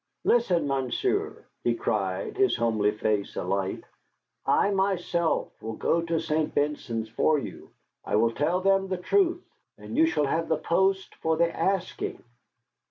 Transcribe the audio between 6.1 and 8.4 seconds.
Saint Vincennes for you. I will